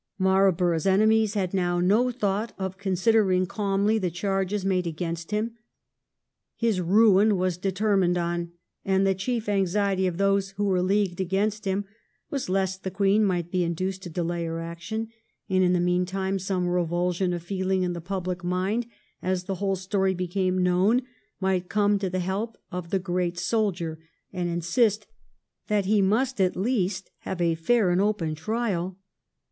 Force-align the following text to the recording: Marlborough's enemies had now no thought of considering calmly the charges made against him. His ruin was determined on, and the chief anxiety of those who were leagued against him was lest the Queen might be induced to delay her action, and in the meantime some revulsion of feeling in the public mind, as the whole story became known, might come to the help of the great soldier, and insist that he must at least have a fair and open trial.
Marlborough's 0.17 0.87
enemies 0.87 1.35
had 1.35 1.53
now 1.53 1.79
no 1.79 2.09
thought 2.09 2.53
of 2.57 2.79
considering 2.79 3.45
calmly 3.45 3.99
the 3.99 4.09
charges 4.09 4.65
made 4.65 4.87
against 4.87 5.29
him. 5.29 5.51
His 6.55 6.81
ruin 6.81 7.37
was 7.37 7.55
determined 7.55 8.17
on, 8.17 8.51
and 8.83 9.05
the 9.05 9.13
chief 9.13 9.47
anxiety 9.47 10.07
of 10.07 10.17
those 10.17 10.55
who 10.57 10.63
were 10.63 10.81
leagued 10.81 11.21
against 11.21 11.65
him 11.65 11.85
was 12.31 12.49
lest 12.49 12.83
the 12.83 12.89
Queen 12.89 13.23
might 13.23 13.51
be 13.51 13.63
induced 13.63 14.01
to 14.01 14.09
delay 14.09 14.43
her 14.45 14.59
action, 14.59 15.09
and 15.47 15.63
in 15.63 15.73
the 15.73 15.79
meantime 15.79 16.39
some 16.39 16.67
revulsion 16.67 17.31
of 17.31 17.43
feeling 17.43 17.83
in 17.83 17.93
the 17.93 18.01
public 18.01 18.43
mind, 18.43 18.87
as 19.21 19.43
the 19.43 19.53
whole 19.61 19.75
story 19.75 20.15
became 20.15 20.63
known, 20.63 21.03
might 21.39 21.69
come 21.69 21.99
to 21.99 22.09
the 22.09 22.17
help 22.21 22.57
of 22.71 22.89
the 22.89 22.97
great 22.97 23.37
soldier, 23.37 23.99
and 24.33 24.49
insist 24.49 25.05
that 25.67 25.85
he 25.85 26.01
must 26.01 26.41
at 26.41 26.55
least 26.55 27.11
have 27.19 27.39
a 27.39 27.53
fair 27.53 27.91
and 27.91 28.01
open 28.01 28.33
trial. 28.33 28.97